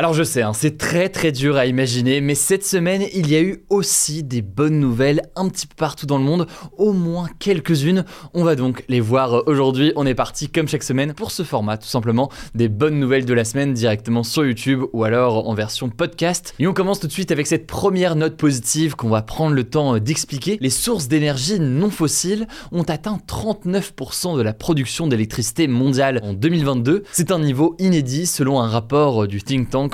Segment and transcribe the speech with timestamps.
[0.00, 3.36] Alors je sais, hein, c'est très très dur à imaginer, mais cette semaine, il y
[3.36, 6.46] a eu aussi des bonnes nouvelles un petit peu partout dans le monde,
[6.78, 8.06] au moins quelques-unes.
[8.32, 9.92] On va donc les voir aujourd'hui.
[9.96, 13.34] On est parti comme chaque semaine pour ce format, tout simplement, des bonnes nouvelles de
[13.34, 16.54] la semaine directement sur YouTube ou alors en version podcast.
[16.58, 19.64] Et on commence tout de suite avec cette première note positive qu'on va prendre le
[19.64, 20.56] temps d'expliquer.
[20.62, 27.02] Les sources d'énergie non fossiles ont atteint 39% de la production d'électricité mondiale en 2022.
[27.12, 29.89] C'est un niveau inédit selon un rapport du think tank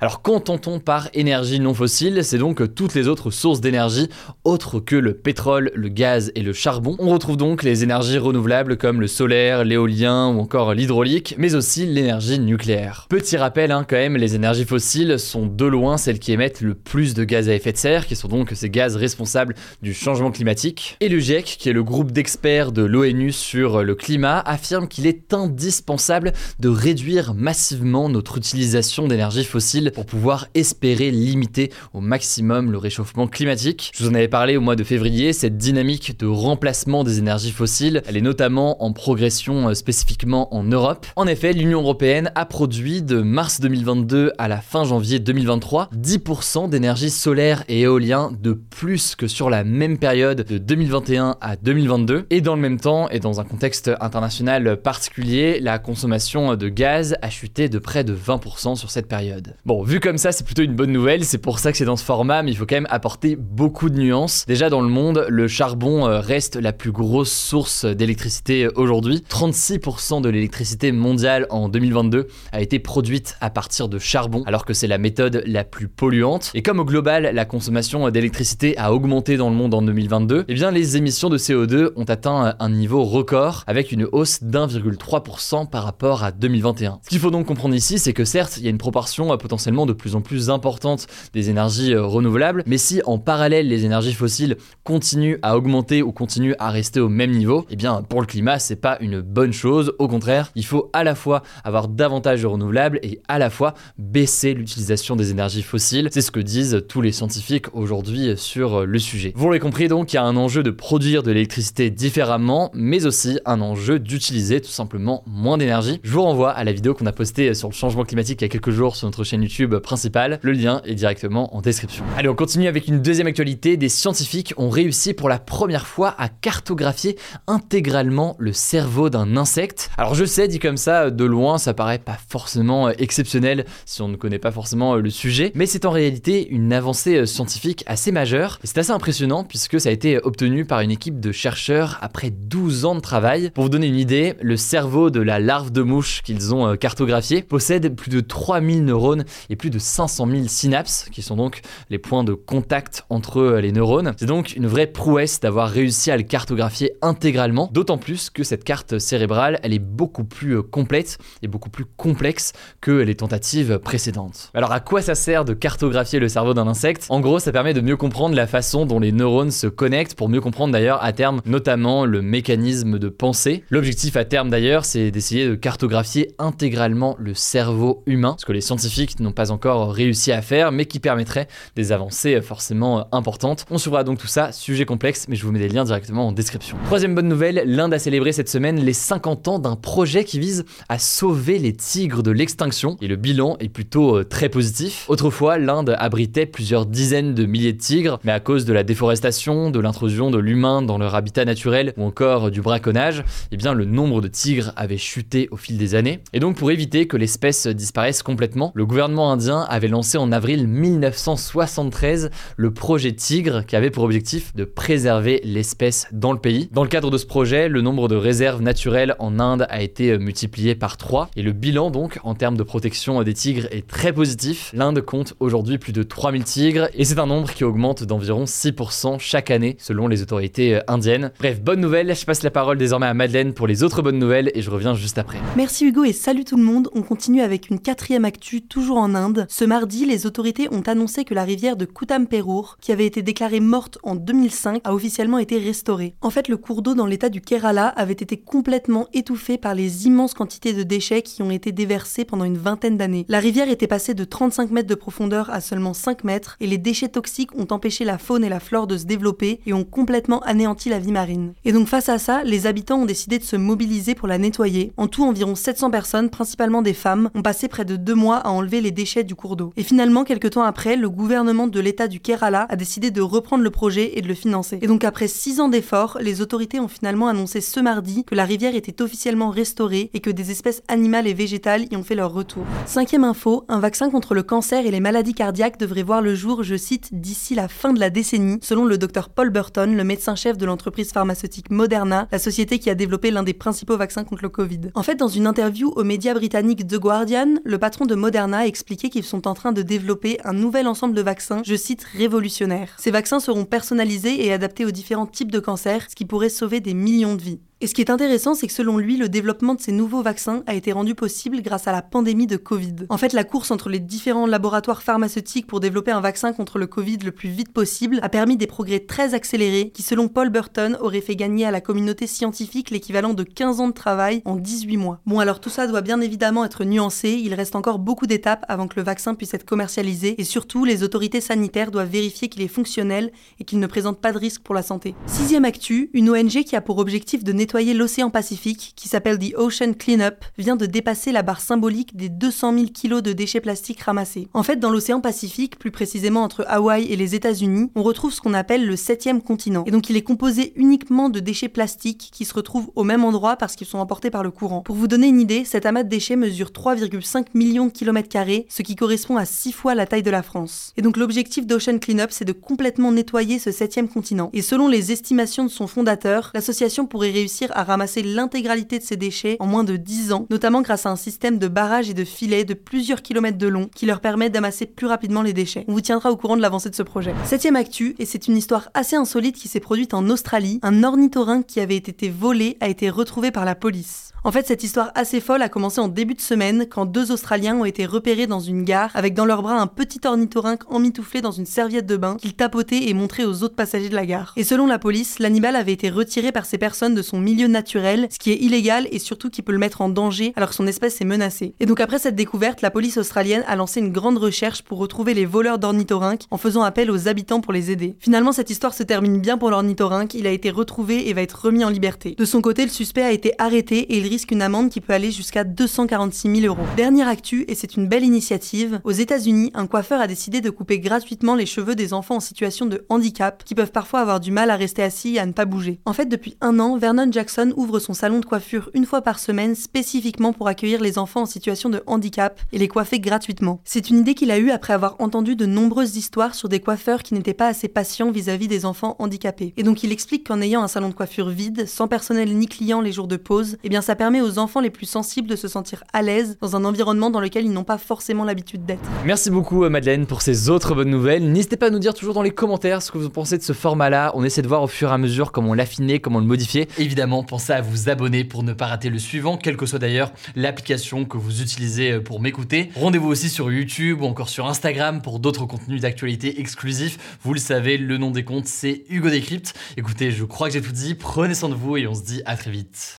[0.00, 2.24] Alors qu'entend-on par énergie non fossile?
[2.24, 4.08] C'est donc toutes les autres sources d'énergie
[4.44, 6.96] autres que le pétrole, le gaz et le charbon.
[6.98, 11.86] On retrouve donc les énergies renouvelables comme le solaire, l'éolien ou encore l'hydraulique, mais aussi
[11.86, 13.06] l'énergie nucléaire.
[13.08, 16.74] Petit rappel hein, quand même, les énergies fossiles sont de loin celles qui émettent le
[16.74, 20.30] plus de gaz à effet de serre, qui sont donc ces gaz responsables du changement
[20.30, 20.96] climatique.
[21.00, 25.06] Et le GIEC, qui est le groupe d'experts de l'ONU sur le climat, affirme qu'il
[25.06, 32.72] est indispensable de réduire massivement notre utilisation d'énergie fossile pour pouvoir espérer limiter au maximum
[32.72, 33.92] le réchauffement climatique.
[33.94, 37.52] Je vous en avais parlé au mois de février, cette dynamique de remplacement des énergies
[37.52, 41.06] fossiles, elle est notamment en progression euh, spécifiquement en Europe.
[41.16, 46.68] En effet, l'Union européenne a produit de mars 2022 à la fin janvier 2023 10%
[46.68, 52.26] d'énergie solaire et éolien de plus que sur la même période de 2021 à 2022.
[52.30, 57.16] Et dans le même temps, et dans un contexte international particulier, la consommation de gaz
[57.22, 59.54] a chuté de près de 20% sur cette période.
[59.64, 61.96] Bon, vu comme ça, c'est plutôt une bonne nouvelle, c'est pour ça que c'est dans
[61.96, 64.44] ce format, mais il faut quand même apporter beaucoup de nuances.
[64.46, 69.24] Déjà dans le monde, le charbon euh, reste la plus grosse source d'électricité aujourd'hui.
[69.28, 74.74] 36% de l'électricité mondiale en 2022 a été produite à partir de charbon, alors que
[74.74, 76.50] c'est la méthode la plus polluante.
[76.54, 80.54] Et comme au global, la consommation d'électricité a augmenté dans le monde en 2022, eh
[80.54, 85.84] bien les émissions de CO2 ont atteint un niveau record avec une hausse d'1,3% par
[85.84, 87.00] rapport à 2021.
[87.02, 89.36] Ce qu'il faut donc comprendre ici, c'est que certes, il y a une proportion euh,
[89.36, 92.64] potentiellement de plus en plus importante des énergies euh, renouvelables.
[92.66, 97.08] Mais si en parallèle les énergies fossiles continuent à augmenter ou continuent à rester au
[97.08, 99.92] même niveau, eh bien pour le climat c'est pas une bonne chose.
[100.00, 103.74] Au contraire, il faut à la fois avoir davantage de renouvelables et à la fois
[103.96, 106.08] baisser l'utilisation des énergies fossiles.
[106.10, 109.32] C'est ce que disent tous les scientifiques aujourd'hui sur le sujet.
[109.36, 113.06] Vous l'avez compris donc, il y a un enjeu de produire de l'électricité différemment, mais
[113.06, 116.00] aussi un enjeu d'utiliser tout simplement moins d'énergie.
[116.02, 118.46] Je vous renvoie à la vidéo qu'on a postée sur le changement climatique il y
[118.46, 120.38] a quelques jours sur notre chaîne YouTube principale.
[120.42, 122.02] Le lien est directement en description.
[122.16, 123.76] Allez, on continue avec une deuxième actualité.
[123.76, 129.90] Des scientifiques ont réussi pour la première fois à cartographier intégralement le cerveau d'un insecte.
[129.98, 134.00] Alors je sais, dit comme ça, de loin, ça paraît pas forcément euh, exceptionnel si
[134.00, 137.26] on ne connaît pas forcément euh, le sujet, mais c'est en réalité une avancée euh,
[137.26, 138.58] scientifique assez majeure.
[138.64, 142.86] C'est assez impressionnant puisque ça a été obtenu par une équipe de chercheurs après 12
[142.86, 143.50] ans de travail.
[143.50, 147.42] Pour vous donner une idée, le cerveau de la larve de mouche qu'ils ont cartographié
[147.42, 151.98] possède plus de 3000 neurones et plus de 500 000 synapses, qui sont donc les
[151.98, 154.14] points de contact entre les neurones.
[154.18, 158.64] C'est donc une vraie prouesse d'avoir réussi à le cartographier intégralement, d'autant plus que cette
[158.64, 163.78] carte cérébrale, elle est beaucoup plus euh, complète et beaucoup plus complexe que les tentatives
[163.78, 164.50] précédentes.
[164.54, 167.06] Alors à quoi ça sert de cartographier le cerveau d'un insecte?
[167.08, 170.28] En gros, ça permet de mieux comprendre la façon dont les neurones se connectent, pour
[170.28, 173.64] mieux comprendre d'ailleurs à terme notamment le mécanisme de pensée.
[173.70, 179.18] L'objectif à terme d'ailleurs, c'est d'essayer de cartographier intégralement le cerveau humain, que les scientifiques
[179.20, 183.66] n'ont pas encore réussi à faire, mais qui permettrait des avancées forcément importantes.
[183.70, 186.32] On suivra donc tout ça, sujet complexe, mais je vous mets des liens directement en
[186.32, 186.76] description.
[186.86, 190.64] Troisième bonne nouvelle, l'Inde a célébré cette semaine les 50 ans d'un projet qui vise
[190.88, 195.04] à sauver les tigres de l'extinction, et le bilan est plutôt euh, très positif.
[195.08, 199.70] Autrefois, l'Inde abritait plusieurs dizaines de milliers de tigres, mais à cause de la déforestation,
[199.70, 203.84] de l'intrusion de l'humain dans leur habitat naturel ou encore du braconnage, eh bien le
[203.84, 206.20] nombre de tigres avait chuté au fil des années.
[206.32, 210.66] Et donc pour éviter que l'espèce disparaisse complètement, le gouvernement indien avait lancé en avril
[210.66, 216.68] 1973 le projet Tigre qui avait pour objectif de préserver l'espèce dans le pays.
[216.72, 220.18] Dans le cadre de ce projet, le nombre de réserves naturelles en Inde a été
[220.18, 224.12] multiplié par 3 et le bilan donc en termes de protection des tigres est très
[224.12, 224.70] positif.
[224.74, 229.18] L'Inde compte aujourd'hui plus de 3000 tigres et c'est un nombre qui augmente d'environ 6%
[229.18, 231.32] chaque année selon les autorités indiennes.
[231.38, 234.50] Bref, bonne nouvelle, je passe la parole désormais à Madeleine pour les autres bonnes nouvelles
[234.54, 235.38] et je reviens juste après.
[235.56, 236.88] Merci Hugo et salut tout le monde.
[236.94, 238.24] On continue avec une quatrième
[238.68, 239.46] toujours en Inde.
[239.48, 243.60] Ce mardi, les autorités ont annoncé que la rivière de Kutamperur, qui avait été déclarée
[243.60, 246.14] morte en 2005, a officiellement été restaurée.
[246.20, 250.06] En fait, le cours d'eau dans l'état du Kerala avait été complètement étouffé par les
[250.06, 253.26] immenses quantités de déchets qui ont été déversés pendant une vingtaine d'années.
[253.28, 256.78] La rivière était passée de 35 mètres de profondeur à seulement 5 mètres et les
[256.78, 260.40] déchets toxiques ont empêché la faune et la flore de se développer et ont complètement
[260.40, 261.52] anéanti la vie marine.
[261.64, 264.92] Et donc face à ça, les habitants ont décidé de se mobiliser pour la nettoyer.
[264.96, 268.80] En tout, environ 700 personnes, principalement des femmes, ont passé près de deux à enlever
[268.80, 269.72] les déchets du cours d'eau.
[269.76, 273.64] Et finalement, quelques temps après, le gouvernement de l'État du Kerala a décidé de reprendre
[273.64, 274.78] le projet et de le financer.
[274.82, 278.44] Et donc après 6 ans d'efforts, les autorités ont finalement annoncé ce mardi que la
[278.44, 282.32] rivière était officiellement restaurée et que des espèces animales et végétales y ont fait leur
[282.32, 282.64] retour.
[282.86, 286.62] Cinquième info, un vaccin contre le cancer et les maladies cardiaques devrait voir le jour,
[286.62, 290.58] je cite, d'ici la fin de la décennie, selon le docteur Paul Burton, le médecin-chef
[290.58, 294.48] de l'entreprise pharmaceutique Moderna, la société qui a développé l'un des principaux vaccins contre le
[294.48, 294.80] Covid.
[294.94, 298.66] En fait, dans une interview aux médias britanniques The Guardian, le patron de Moderna a
[298.66, 302.92] expliqué qu'ils sont en train de développer un nouvel ensemble de vaccins, je cite, révolutionnaire.
[302.98, 306.80] Ces vaccins seront personnalisés et adaptés aux différents types de cancers, ce qui pourrait sauver
[306.80, 307.60] des millions de vies.
[307.82, 310.62] Et ce qui est intéressant, c'est que selon lui, le développement de ces nouveaux vaccins
[310.66, 313.06] a été rendu possible grâce à la pandémie de Covid.
[313.08, 316.86] En fait, la course entre les différents laboratoires pharmaceutiques pour développer un vaccin contre le
[316.86, 320.98] Covid le plus vite possible a permis des progrès très accélérés qui, selon Paul Burton,
[321.00, 324.98] auraient fait gagner à la communauté scientifique l'équivalent de 15 ans de travail en 18
[324.98, 325.20] mois.
[325.24, 328.88] Bon, alors tout ça doit bien évidemment être nuancé, il reste encore beaucoup d'étapes avant
[328.88, 332.68] que le vaccin puisse être commercialisé et surtout, les autorités sanitaires doivent vérifier qu'il est
[332.68, 335.14] fonctionnel et qu'il ne présente pas de risque pour la santé.
[335.24, 339.54] Sixième actu, une ONG qui a pour objectif de nettoyer l'océan Pacifique, qui s'appelle The
[339.56, 344.00] Ocean Cleanup, vient de dépasser la barre symbolique des 200 000 kilos de déchets plastiques
[344.00, 344.48] ramassés.
[344.54, 348.40] En fait, dans l'océan Pacifique, plus précisément entre Hawaï et les États-Unis, on retrouve ce
[348.40, 349.84] qu'on appelle le septième continent.
[349.86, 353.56] Et donc il est composé uniquement de déchets plastiques qui se retrouvent au même endroit
[353.56, 354.80] parce qu'ils sont emportés par le courant.
[354.82, 358.66] Pour vous donner une idée, cet amas de déchets mesure 3,5 millions de kilomètres carrés,
[358.68, 360.92] ce qui correspond à 6 fois la taille de la France.
[360.96, 364.50] Et donc l'objectif d'Ocean Cleanup, c'est de complètement nettoyer ce septième continent.
[364.52, 369.16] Et selon les estimations de son fondateur, l'association pourrait réussir à ramasser l'intégralité de ces
[369.16, 372.24] déchets en moins de 10 ans, notamment grâce à un système de barrage et de
[372.24, 375.84] filets de plusieurs kilomètres de long qui leur permet d'amasser plus rapidement les déchets.
[375.88, 377.34] On vous tiendra au courant de l'avancée de ce projet.
[377.44, 381.66] Septième actu, et c'est une histoire assez insolite qui s'est produite en Australie, un ornithorynque
[381.66, 384.32] qui avait été volé a été retrouvé par la police.
[384.42, 387.76] En fait, cette histoire assez folle a commencé en début de semaine quand deux Australiens
[387.76, 391.50] ont été repérés dans une gare avec dans leurs bras un petit ornithorynque emmitouflé dans
[391.50, 394.54] une serviette de bain qu'ils tapotaient et montraient aux autres passagers de la gare.
[394.56, 398.28] Et selon la police, l'animal avait été retiré par ces personnes de son milieu naturel,
[398.30, 400.86] ce qui est illégal et surtout qui peut le mettre en danger alors que son
[400.86, 401.74] espèce est menacée.
[401.80, 405.34] Et donc après cette découverte, la police australienne a lancé une grande recherche pour retrouver
[405.34, 408.14] les voleurs d'ornithorynques en faisant appel aux habitants pour les aider.
[408.20, 411.64] Finalement, cette histoire se termine bien pour l'ornithorynque, il a été retrouvé et va être
[411.64, 412.34] remis en liberté.
[412.38, 415.12] De son côté, le suspect a été arrêté et il risque une amende qui peut
[415.12, 416.86] aller jusqu'à 246 000 euros.
[416.96, 421.00] Dernière actu, et c'est une belle initiative, aux États-Unis, un coiffeur a décidé de couper
[421.00, 424.70] gratuitement les cheveux des enfants en situation de handicap qui peuvent parfois avoir du mal
[424.70, 426.00] à rester assis et à ne pas bouger.
[426.04, 427.39] En fait, depuis un an, Vernon Jackson
[427.76, 431.46] ouvre son salon de coiffure une fois par semaine spécifiquement pour accueillir les enfants en
[431.46, 433.80] situation de handicap et les coiffer gratuitement.
[433.84, 437.22] C'est une idée qu'il a eue après avoir entendu de nombreuses histoires sur des coiffeurs
[437.22, 439.74] qui n'étaient pas assez patients vis-à-vis des enfants handicapés.
[439.76, 443.00] Et donc il explique qu'en ayant un salon de coiffure vide, sans personnel ni client
[443.00, 445.68] les jours de pause, eh bien ça permet aux enfants les plus sensibles de se
[445.68, 449.02] sentir à l'aise dans un environnement dans lequel ils n'ont pas forcément l'habitude d'être.
[449.24, 451.50] Merci beaucoup euh, Madeleine pour ces autres bonnes nouvelles.
[451.50, 453.72] N'hésitez pas à nous dire toujours dans les commentaires ce que vous pensez de ce
[453.72, 454.32] format-là.
[454.34, 456.88] On essaie de voir au fur et à mesure comment l'affiner, comment le modifier.
[456.98, 460.32] Évidemment, pensez à vous abonner pour ne pas rater le suivant, quelle que soit d'ailleurs
[460.54, 462.90] l'application que vous utilisez euh, pour m'écouter.
[462.94, 467.38] Rendez-vous aussi sur YouTube ou encore sur Instagram pour d'autres contenus d'actualité exclusifs.
[467.42, 469.74] Vous le savez, le nom des comptes c'est Hugo Décrypte.
[469.96, 471.14] Écoutez, je crois que j'ai tout dit.
[471.14, 473.16] Prenez soin de vous et on se dit à très vite.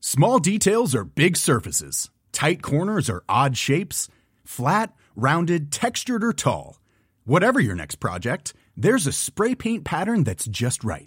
[0.00, 2.10] Small details are big surfaces.
[2.32, 4.08] Tight corners are odd shapes.
[4.44, 6.80] Flat, rounded, textured, or tall.
[7.24, 11.06] Whatever your next project, there's a spray paint pattern that's just right.